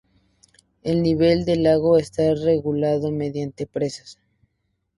El 0.81 1.03
nivel 1.03 1.45
del 1.45 1.61
lago 1.61 1.95
está 1.99 2.33
regulado 2.33 3.11
mediante 3.11 3.67
presas. 3.67 4.19